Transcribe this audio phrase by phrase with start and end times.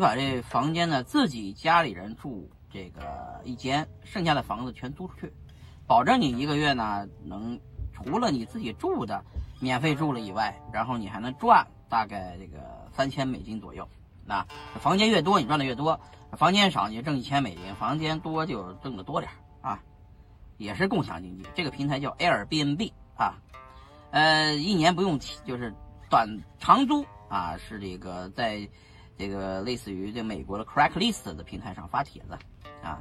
[0.00, 5.32] 把这房间呢自己家里人住这个一间，剩下的房子全租出去，
[5.86, 7.60] 保证你一个月呢能
[7.92, 9.22] 除了你自己住的
[9.60, 12.58] 免费住了以外，然后你还能赚大概这个
[12.92, 13.86] 三千美金左右。
[14.24, 14.46] 那
[14.80, 15.98] 房间越多，你赚的越多；
[16.36, 19.30] 房间少，你就挣一千美金；房间多就挣的多点
[19.60, 19.80] 啊。
[20.56, 23.34] 也是共享经济，这个平台叫 Airbnb 啊，
[24.10, 25.74] 呃，一年不用提，就是
[26.08, 26.28] 短
[26.58, 28.68] 长租啊，是这个在。
[29.20, 32.38] 这个类似于这美国的 crack list 的平台上发帖子
[32.82, 32.98] 啊，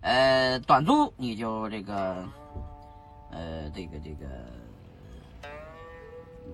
[0.00, 2.26] 呃，短租你就这个，
[3.30, 4.26] 呃，这个这个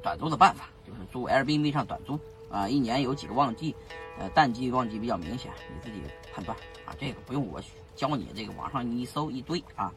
[0.02, 2.20] 短租的办法就是租 Airbnb 上短租
[2.50, 3.74] 啊，一年有几个旺季，
[4.18, 6.02] 呃，淡季旺季比较明显，你自己
[6.34, 7.58] 判断啊，这个不用我
[7.96, 9.90] 教你，这个网上你一搜一堆啊。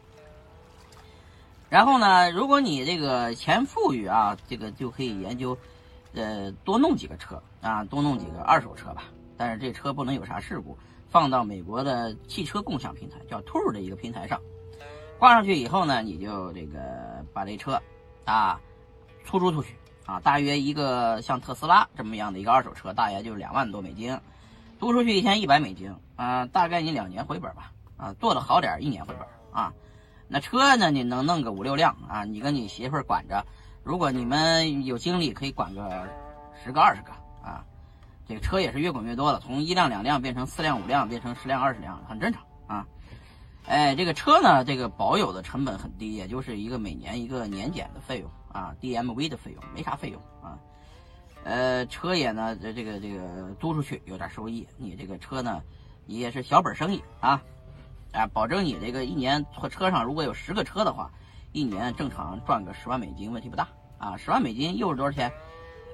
[1.68, 5.54] 然后呢，如果你这个钱富裕啊，这个就可以研究。
[6.14, 9.04] 呃，多弄几个车啊，多弄几个二手车吧。
[9.36, 10.78] 但是这车不能有啥事故，
[11.08, 14.40] 放到美国的汽车共享平台，叫 t o r 的一个平台上，
[15.18, 17.82] 挂上去以后呢，你就这个把这车
[18.24, 18.60] 啊
[19.24, 19.74] 出租出去
[20.06, 24.16] 啊，大约一个像特斯拉这么样的一个二手车，大约就两万多美金，
[24.78, 29.74] 租出去一天一百美金啊，大概你两年回本吧啊，做的好点一年回本啊。
[30.28, 33.44] 那车呢，你能弄个五六辆啊，你跟你媳妇管着。
[33.84, 36.08] 如果你们有精力，可以管个
[36.64, 37.12] 十个、二十个
[37.46, 37.62] 啊。
[38.26, 42.86] 这个车也是越滚越多了，从一辆、两辆变成四辆、五辆，变成十辆、二十辆，很正常啊。
[43.66, 50.58] 哎，这个车呢，这个保有的成本很低，也就是一个每年一个年检的费用啊，DMV 的费用，没啥费用啊。
[51.44, 55.62] 呃，车也呢，这这个这个租出去有点收益，你这个车呢，
[56.06, 57.42] 也是小本生意啊，
[58.12, 61.10] 啊，保证你这个一年车上如果有十个车的话。
[61.54, 64.16] 一年正常赚个十万美金，问题不大啊！
[64.16, 65.32] 十万美金又是多少钱？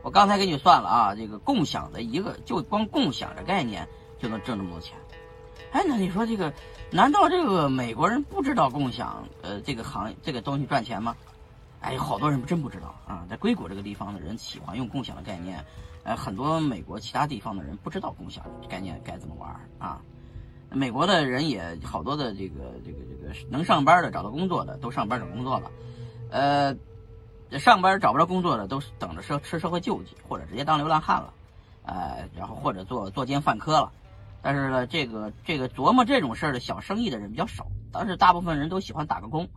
[0.03, 3.87] 我刚才给你算了啊，这个共享的一个，就光共享的概念
[4.19, 4.97] 就能挣这么多钱。
[5.73, 6.51] 哎，那你说这个，
[6.91, 11.15] 难道这个美国人不知道共享呃这个行这个东西赚钱吗？
[11.83, 13.27] 哎，好多人真不知道啊！
[13.29, 15.63] 在硅谷这个地方的人喜欢用共享的概念，
[16.05, 20.01] 呃，很多美国其他地方的人不知道共享概念该怎么玩啊。
[20.73, 22.99] 美国的人也好多的这个这个
[23.49, 25.71] 能上班的找到工作的都上班找工作了，
[26.31, 31.33] 呃，上班找不着工作的都是等着社吃社会救济或者直接当流浪汉了，
[31.85, 33.93] 呃，然后或者做作奸犯科了。
[34.43, 39.49] 但是呢，这个这个琢磨这种事儿的小生意的人比较少，但是大部分人都喜欢打个工，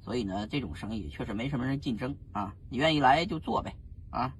[0.00, 3.74] 所以呢，这种生意确实没什么人竞争啊，你愿意来就做呗
[4.10, 4.32] 啊，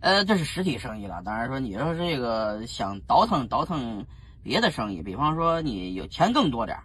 [0.00, 1.22] 呃，这是实体生意了。
[1.24, 4.06] 当然说你要是这个想倒腾倒腾。
[4.42, 6.84] 别的生意，比方说你有钱更多点儿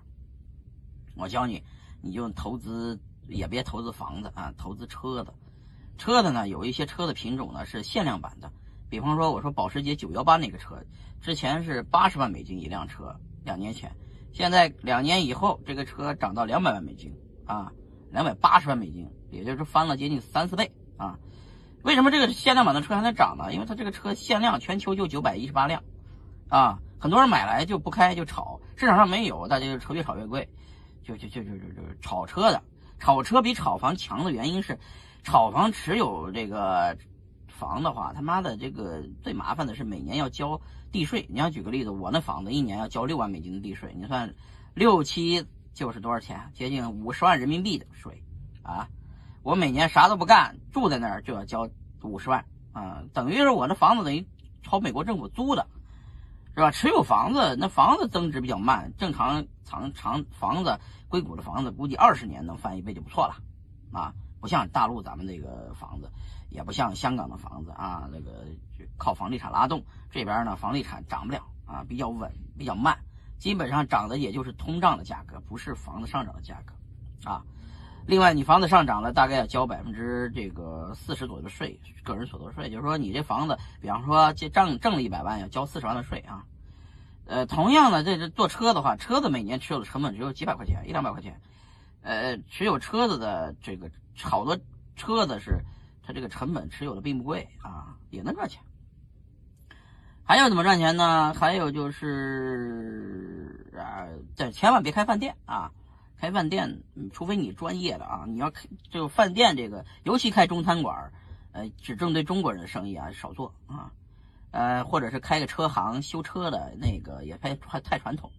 [1.15, 1.63] 我教你，
[2.01, 5.33] 你就投资，也别投资房子啊，投资车子。
[5.97, 8.51] 车子呢，有一些车的品种呢是限量版的，
[8.89, 10.83] 比方说我说保时捷九幺八那个车，
[11.21, 13.95] 之前是八十万美金一辆车，两年前，
[14.33, 17.13] 现在两年以后这个车涨到两百万美金
[17.45, 17.71] 啊，
[18.09, 21.19] 两百八十万美金，也就是翻了接近三四倍啊。
[21.83, 23.53] 为什么这个限量版的车还能涨呢？
[23.53, 25.83] 因为它这个车限量，全球就九百一十八辆
[26.47, 26.79] 啊。
[26.99, 30.47] 很多人买来就不开就炒，市场上没有，大家就炒越炒越贵，
[31.03, 32.61] 就就就就就就炒车的，
[32.99, 34.77] 炒车比炒房强的原因是，
[35.23, 36.97] 炒房持有这个
[37.47, 40.59] 房的话，他妈的这个最麻烦的是每年要交
[40.91, 41.25] 地税。
[41.29, 44.33] 你要举个例子，我那房子一年要交六万美金的地税，你算
[44.73, 46.51] 六七就是多少钱？
[46.53, 48.23] 接近五十万人民币的税
[48.61, 48.87] 啊！
[49.43, 51.67] 我每年啥都不干，住在那儿就要交
[52.03, 54.25] 五十万啊，等于是我那房子等于
[54.61, 55.65] 朝美国政府租的。
[56.53, 56.69] 是吧？
[56.69, 63.35] 持有房子，那房子增值比较慢，正常长长房子，硅谷的房子估计二十年能翻一倍就不错了，
[63.91, 66.11] 啊，不像大陆咱们这个房子，
[66.49, 68.45] 也不像香港的房子啊，那个
[68.97, 72.97] 靠房地产拉动，这边呢房地产涨不了啊，比较稳，比较慢，
[73.37, 77.43] 基本上涨的也就是通胀的价格，不是房子上涨的价格，啊。
[78.07, 82.69] 另外，你房子上涨了，大概要交百分之这个四十左右的税，个人所得税。
[82.69, 86.43] 就是说，你这房子，比方说这挣挣了一百万，要交四十万的税啊。
[87.25, 91.39] 呃，同样的，这是坐车的话，车子每年持有的成本只有几百块钱，一两百块钱。
[92.01, 93.89] 呃，持有车子的这个
[94.21, 94.57] 好多
[94.95, 95.59] 车子是，
[96.03, 98.61] 它这个成本持有的并不贵啊，也能赚钱。
[100.23, 101.33] 还有怎么赚钱呢？
[101.33, 105.71] 还有就是啊，这千万别开饭店啊。
[106.21, 111.11] 开饭店，除非你专业的啊，你要开就饭店这个，尤其开中餐馆，
[111.51, 113.91] 呃，只针对中国人的生意啊，少做啊，
[114.51, 118.31] 呃，或者是开个车行修车的那个也太太传统，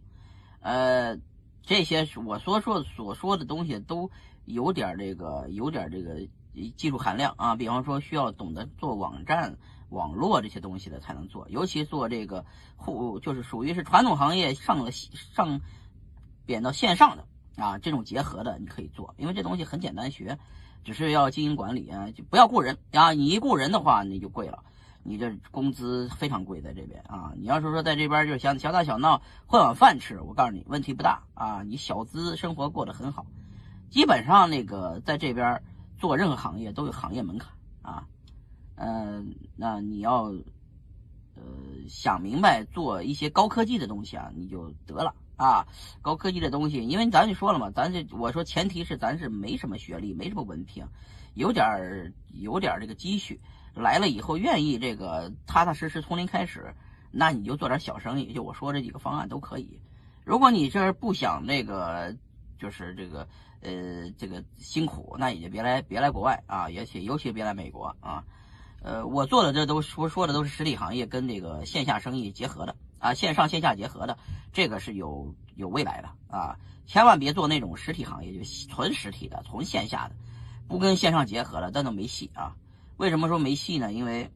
[0.61, 1.19] 呃，
[1.63, 4.13] 这些我所说所说的东西都
[4.45, 6.29] 有点这个有点这个
[6.77, 9.57] 技术含量啊，比方说需要懂得做网站
[9.89, 12.45] 网络这些东西的才能做，尤其做这个
[12.77, 15.61] 互就是属于是传统行业上了上
[16.47, 17.27] 贬到线上的
[17.57, 20.39] 啊，这种结合的你可以做，因为这东西很简单学，
[20.85, 24.65] 只是要经营管理啊，就不要雇人啊，你一雇人的话你就贵了，
[25.03, 33.27] 你这工资非常贵在这边啊，你要是说在这边就想小打小闹混碗饭吃，我告诉你问题不大啊，你小资生活过得很好，
[33.91, 35.63] 基本上那个在这边
[35.99, 37.53] 做任何行业都有行业门槛
[37.83, 38.07] 啊。
[38.75, 40.33] 嗯，那你要，
[41.37, 41.43] 呃，
[41.89, 45.67] 想明白做一些高科技的东西啊，你就得了啊。
[46.01, 50.87] 高科技的东西，因为咱就说了嘛，咱这我说前提是咱是没什么学历，没什么文凭，
[51.35, 53.41] 有点儿有点儿这个积蓄，
[53.75, 56.75] 来了以后愿意这个踏踏实实从零开始，
[57.11, 59.81] 那你就做点小生意，就我说这几个方案都可以。
[60.25, 62.17] 如果你这不想这个，
[62.59, 63.27] 就是这个
[63.61, 68.25] 呃这个辛苦，那也就别来别来国外啊，尤其尤其别来美国啊。
[68.85, 74.17] 呃，我做的这都说说的都是实体行业跟这个线下生意结合的啊，线上线下结合的，
[74.53, 76.57] 这个是有有未来的啊，
[76.87, 80.15] 千万别做那种实体行业，就纯实体的、纯线下的，
[80.69, 82.55] 不跟线上结合的，那都没戏啊。
[82.97, 83.93] 为什么说没戏呢？
[83.93, 84.31] 因为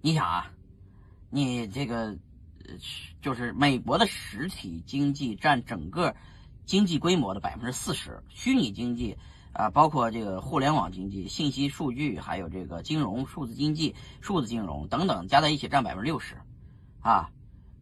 [0.00, 0.50] 你想啊，
[1.30, 2.16] 你这个
[3.20, 6.14] 就是美国的实体经济占整个
[6.64, 9.18] 经济规模的百分之四十，虚拟经济。
[9.52, 16.36] 啊，包括这个互联网经济、信息数据，还有这个金融、数字经济、数字金融等等，加在一起占百分之六十，
[17.00, 17.30] 啊，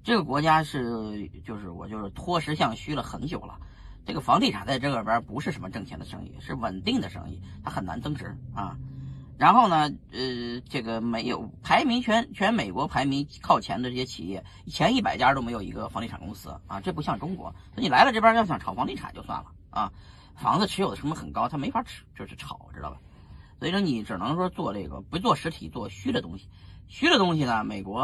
[0.02, 3.58] 这个国家是就是我就是脱实向虚了很久了。
[4.06, 8.76] 这个房地产在这个边不是什么挣钱的生意，是稳定的生意，它很难增值啊。
[9.36, 19.92] 然后呢，呃，这个没有排名全全美国排名靠前的这些企业，前一百家都没有一个房地产公司啊，这不像中国，你来了这边要想炒房地产就算了啊。
[20.34, 22.98] 房子持有的成本很高，它没法持，就是炒，知道吧？
[23.58, 26.48] 所以说你只能说做这个，不做实体，做虚的东西。
[26.88, 28.00] 虚的东西呢，美国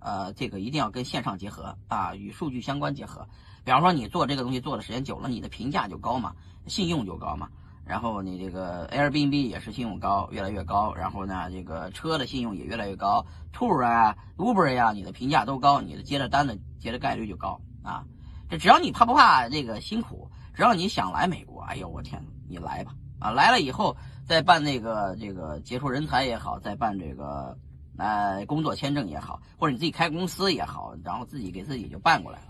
[0.00, 3.26] 呃，这个一定要跟线上结合啊，与数据相关结合。
[3.64, 6.34] 比方说你做这个东西做的时间久了，你的评价就高嘛，
[6.66, 7.48] 信用就高嘛。
[7.86, 10.92] 然后你这个 Airbnb 也是信用高，越来越高。
[10.94, 18.04] 然后呢，这个车的信用也越来越高，Tour 啊，Uber 呀，你的评价都高，你的接的单的接的概率就高啊。
[18.50, 20.28] 这只要你怕不怕这个辛苦？
[20.54, 23.30] 只要你想来美国，哎呦我天，你来吧啊！
[23.30, 23.96] 来了以后
[24.26, 27.56] 再办那个这个杰出人才也好，再办这个
[27.96, 32.46] 呃工作签证也好，或者你自己开公司也好，然后自己给自己就办过来了。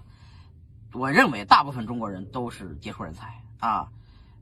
[0.92, 3.88] 我认为大部分中国人都是杰出人才啊，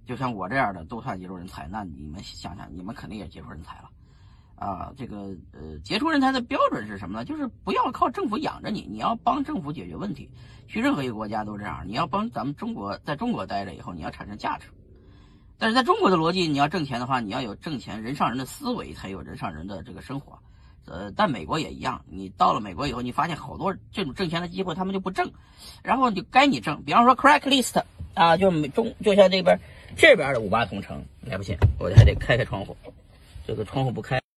[0.06, 1.66] 就像我这样的都算杰出人才。
[1.68, 3.90] 那你们想想，你们肯定也杰出人才了
[4.56, 4.92] 啊！
[4.96, 7.24] 这个呃杰出人才的标准是什么呢？
[7.24, 10.30] 就是不要靠政府养着你，你要帮政府解决问题。
[10.68, 14.68] 去任何一个国家都这样，你要帮咱们中国在中国待着以后，你要产生价值。
[15.58, 20.38] 但是在中国的逻辑，你要挣钱的话，你要有挣钱人上人的思维，才有人上人的这个生活。
[20.86, 25.30] 呃，但美国也一样，你到了美国以后，你发现好多这种挣钱的机会他们就不挣，
[25.82, 26.82] 然后就该你挣。
[26.84, 27.82] 比方说 Craigslist
[28.14, 29.58] 啊，就美中就像这边
[29.96, 32.76] 这边的五八同城，来不行，我还得开开窗户，
[33.46, 34.21] 这个窗户不开。